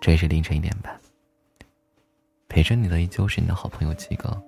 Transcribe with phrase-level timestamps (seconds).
[0.00, 0.98] 这里是凌晨一点半，
[2.48, 4.42] 陪着你的依旧是你的好朋友七哥。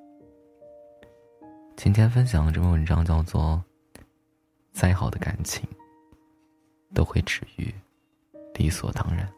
[1.76, 3.62] 今天分享的这篇文章叫做
[4.72, 5.68] 《再好的感情
[6.94, 7.70] 都会止于
[8.54, 9.30] 理所当然》。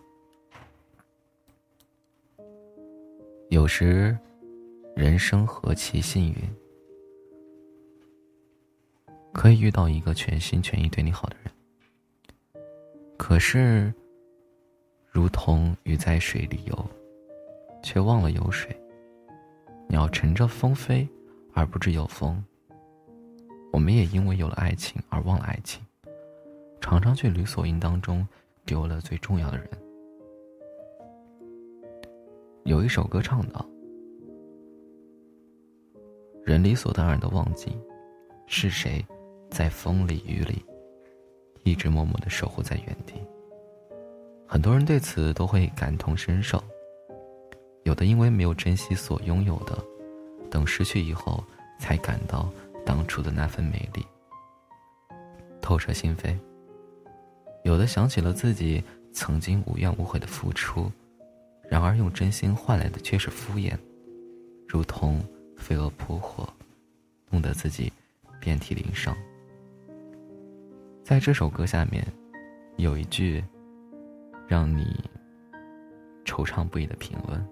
[3.51, 4.17] 有时，
[4.95, 6.37] 人生何其幸运，
[9.33, 11.53] 可以遇到一个全心全意对你好的人。
[13.19, 13.93] 可是。
[15.14, 16.86] 如同鱼在水里游，
[17.85, 18.75] 却忘了有水；
[19.89, 21.09] 鸟乘着风飞，
[21.53, 22.45] 而不知有风。
[23.73, 25.81] 我们也因为有了爱情而忘了爱情，
[26.81, 28.27] 常常去理所应当中
[28.67, 29.71] 丢了最重要的人。
[32.65, 33.65] 有一首歌唱道
[36.42, 37.78] ：“人理所当然的忘记，
[38.48, 39.06] 是谁
[39.48, 40.65] 在风里雨里，
[41.62, 43.15] 一直默默的守护在原地。”
[44.47, 46.62] 很多人对此都会感同身受，
[47.83, 49.77] 有的因为没有珍惜所拥有的，
[50.51, 51.42] 等失去以后
[51.78, 52.48] 才感到
[52.84, 54.05] 当初的那份美丽，
[55.61, 56.36] 透彻心扉；
[57.64, 60.92] 有的想起了自己曾经无怨无悔的付出，
[61.69, 63.77] 然而用真心换来的却是敷衍，
[64.69, 65.20] 如同
[65.56, 66.48] 飞蛾扑火，
[67.31, 67.92] 弄得自己
[68.39, 69.17] 遍体鳞伤。
[71.03, 72.06] 在这首歌下面，
[72.77, 73.42] 有一句。
[74.55, 74.87] 让你
[76.25, 77.45] 惆怅不已的评论。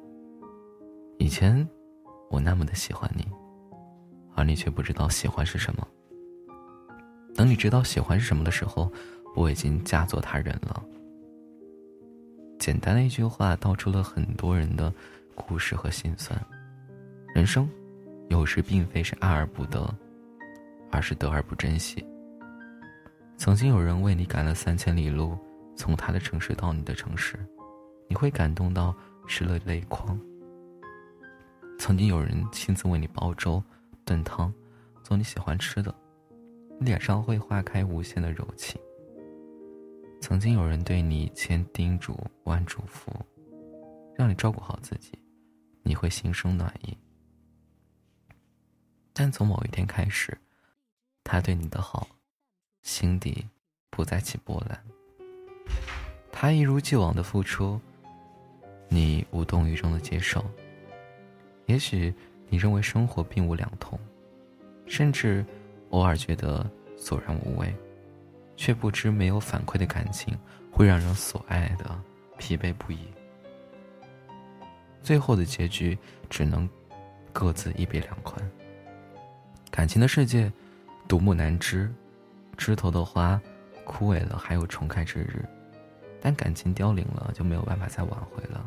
[1.18, 1.68] 以前
[2.30, 3.26] 我那么的喜欢你，
[4.36, 5.84] 而你却不知道喜欢是什么。
[7.34, 8.88] 等你知道喜欢是什么的时候，
[9.34, 10.80] 我已经嫁作他人了。
[12.60, 14.94] 简单的一句话，道出了很多人的
[15.34, 16.40] 故事和心酸。
[17.34, 17.68] 人生
[18.28, 19.92] 有时并非是爱而不得，
[20.92, 22.06] 而是得而不珍惜。
[23.36, 25.36] 曾经有人为你赶了三千里路。
[25.82, 27.36] 从他的城市到你的城市，
[28.08, 28.94] 你会感动到
[29.26, 30.16] 湿了泪眶。
[31.76, 33.60] 曾经有人亲自为你煲粥、
[34.04, 34.54] 炖汤，
[35.02, 35.92] 做你喜欢吃的，
[36.78, 38.80] 脸上会化开无限的柔情。
[40.20, 43.10] 曾经有人对你千叮嘱万嘱咐，
[44.14, 45.10] 让你照顾好自己，
[45.82, 46.96] 你会心生暖意。
[49.12, 50.38] 但从某一天开始，
[51.24, 52.06] 他对你的好，
[52.82, 53.48] 心底
[53.90, 54.80] 不再起波澜。
[56.32, 57.78] 他一如既往的付出，
[58.88, 60.44] 你无动于衷的接受。
[61.66, 62.12] 也许
[62.48, 63.96] 你认为生活并无两通，
[64.86, 65.44] 甚至
[65.90, 67.72] 偶尔觉得索然无味，
[68.56, 70.36] 却不知没有反馈的感情
[70.70, 71.96] 会让人所爱的
[72.38, 72.98] 疲惫不已。
[75.00, 75.96] 最后的结局
[76.28, 76.68] 只能
[77.32, 78.50] 各自一别两宽。
[79.70, 80.52] 感情的世界，
[81.06, 81.92] 独木难支，
[82.56, 83.40] 枝头的花
[83.84, 85.44] 枯萎了，还有重开之日。
[86.24, 88.64] 但感情凋零了，就没有办法再挽回了。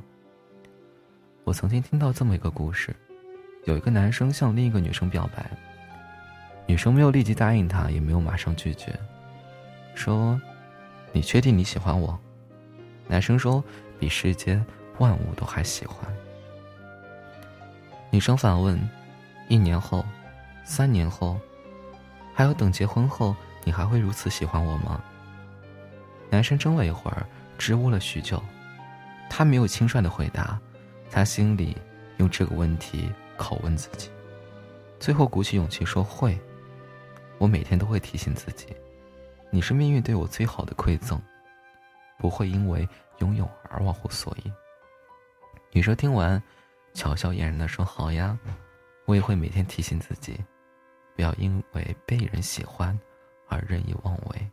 [1.45, 2.93] 我曾经听到这么一个故事：
[3.63, 5.49] 有一个男生向另一个女生表白，
[6.67, 8.93] 女生没有立即答应他，也没有马上拒绝，
[9.95, 10.37] 说
[11.13, 12.19] ：“你确定你喜欢我？”
[13.07, 13.63] 男生说
[13.97, 14.61] ：“比世间
[14.97, 16.13] 万物都还喜欢。”
[18.11, 18.77] 女生反问
[19.47, 20.03] ：“一年后，
[20.65, 21.39] 三年后，
[22.33, 23.33] 还有等结婚后，
[23.63, 25.01] 你还会如此喜欢我吗？”
[26.29, 27.25] 男生怔了一会儿。
[27.57, 28.41] 支吾了许久，
[29.29, 30.59] 他没有轻率的回答，
[31.09, 31.75] 他心里
[32.17, 34.09] 用这个问题拷问自己，
[34.99, 36.39] 最后鼓起勇气说：“会，
[37.37, 38.67] 我每天都会提醒自己，
[39.49, 41.21] 你是命运对我最好的馈赠，
[42.17, 42.87] 不会因为
[43.19, 44.51] 拥有而忘乎所以。”
[45.71, 46.41] 女生听完，
[46.93, 48.37] 巧笑嫣然的说：“好呀，
[49.05, 50.39] 我也会每天提醒自己，
[51.15, 52.97] 不要因为被人喜欢
[53.49, 54.51] 而任意妄为。”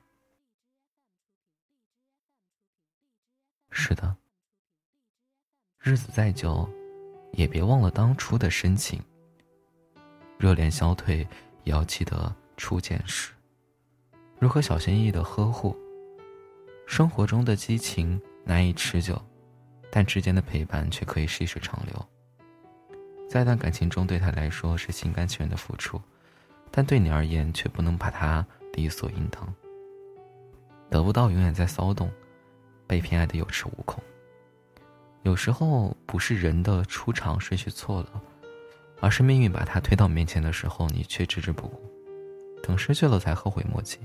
[3.74, 4.14] 是的，
[5.80, 6.68] 日子再久，
[7.32, 9.02] 也别忘了当初的深情。
[10.38, 11.26] 热恋消退，
[11.64, 13.32] 也要记得初见时。
[14.38, 15.74] 如何小心翼翼的呵护？
[16.86, 19.20] 生活中的激情难以持久，
[19.90, 22.08] 但之间的陪伴却可以细水长流。
[23.26, 25.98] 在一段感情中，对他来说是心甘情愿的付出，
[26.70, 29.54] 但对你而言却不能把它理所应当。
[30.90, 32.12] 得不到，永远在骚动。
[32.92, 34.02] 被偏爱的有恃无恐。
[35.22, 38.22] 有时候不是人的出场顺序错了，
[39.00, 41.80] 而是命运把他推到面前的时候，你却置之不顾，
[42.62, 43.98] 等失去了才后悔莫及。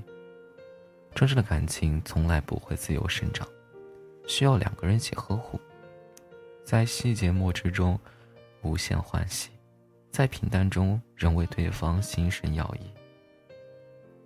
[1.14, 3.46] 真正的感情从来不会自由生长，
[4.26, 5.60] 需要两个人一起呵护，
[6.64, 8.00] 在细节末之中
[8.62, 9.50] 无限欢喜，
[10.10, 12.80] 在平淡中仍为对方心神摇曳。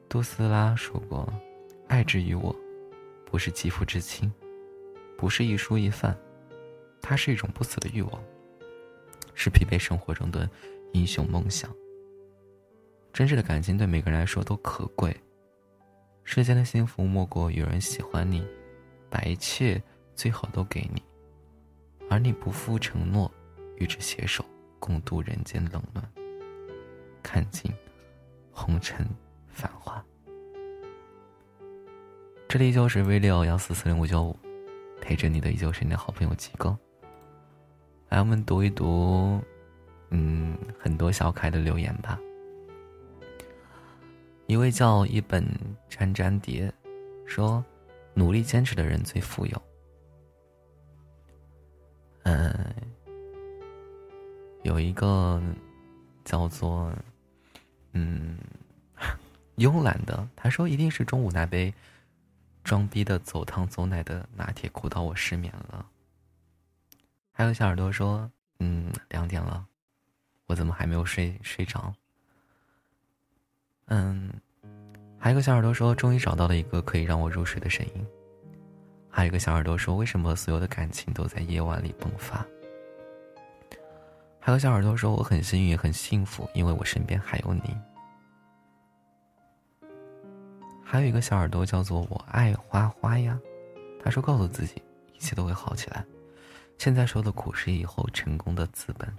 [0.08, 1.28] 杜斯拉说过
[1.88, 2.54] ：“爱之于我，
[3.26, 4.32] 不是肌肤之亲。”
[5.22, 6.18] 不是一蔬一饭，
[7.00, 8.20] 它是一种不死的欲望，
[9.34, 10.50] 是疲惫生活中的
[10.94, 11.72] 英雄梦想。
[13.12, 15.16] 真挚的感情对每个人来说都可贵。
[16.24, 18.44] 世间的幸福莫过有人喜欢你，
[19.08, 19.80] 把一切
[20.16, 21.00] 最好都给你，
[22.10, 23.32] 而你不负承诺，
[23.76, 24.44] 与之携手
[24.80, 26.04] 共度人间冷暖，
[27.22, 27.72] 看尽
[28.50, 29.08] 红尘
[29.46, 30.04] 繁华。
[32.48, 34.36] 这里依旧是 V 六幺四四零五九五，
[35.02, 36.78] 陪着你的依旧是你的好朋友几个。
[38.08, 39.42] 来，我们读一读，
[40.10, 42.18] 嗯，很多小可爱的留言吧。
[44.46, 45.44] 一位叫一本
[45.88, 46.72] 沾沾蝶，
[47.26, 47.64] 说
[48.14, 49.62] ：“努力坚持的人最富有。”
[52.22, 52.54] 嗯，
[54.62, 55.42] 有一个
[56.24, 56.92] 叫做
[57.92, 58.38] 嗯
[59.56, 61.74] 慵懒的，他说：“一定是中午那杯
[62.62, 65.86] 装逼的走糖走奶的拿铁苦到我失眠了。”
[67.32, 68.30] 还有小耳朵说
[68.60, 69.66] ：“嗯，两点了，
[70.46, 71.92] 我怎么还没有睡睡着？”
[73.86, 74.30] 嗯，
[75.18, 78.06] 还有个小耳朵说：“终于找到了一个可以让我入睡的声音。”
[79.10, 82.46] 还有个小耳朵说：“为什么所有的感情都在夜晚里迸发？”
[84.40, 87.76] 还有小耳朵说：“我很幸运，很幸福，因为我身边还有你。”
[90.92, 93.40] 还有一个小耳朵叫做“我爱花花呀”，
[94.04, 94.74] 他说：“告诉自己，
[95.14, 96.04] 一切都会好起来。”
[96.76, 99.10] 现在受的苦是以后成功的资本。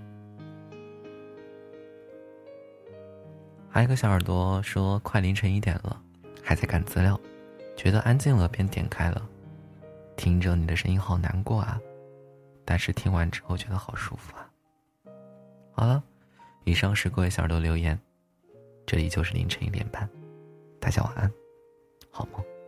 [3.71, 5.99] 还有一个小耳朵说：“快凌晨一点了，
[6.43, 7.19] 还在赶资料，
[7.75, 9.27] 觉得安静了便点开了，
[10.15, 11.81] 听着你的声音好难过啊，
[12.63, 14.47] 但是听完之后觉得好舒服啊。”
[15.73, 16.03] 好了，
[16.65, 17.99] 以上是各位小耳朵留言，
[18.85, 20.07] 这里就是凌晨一点半，
[20.79, 21.31] 大家晚安，
[22.13, 22.62] 好吗。